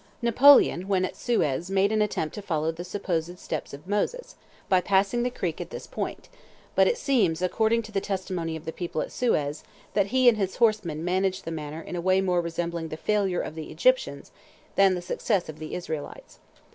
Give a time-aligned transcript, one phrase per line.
[0.23, 4.35] Napoleon when at Suez made an attempt to follow the supposed steps of Moses
[4.67, 6.27] by passing the creek at this point,
[6.73, 10.39] but it seems, according to the testimony of the people at Suez, that he and
[10.39, 14.31] his horsemen managed the matter in a way more resembling the failure of the Egyptians
[14.73, 16.39] than the success of the Israelites.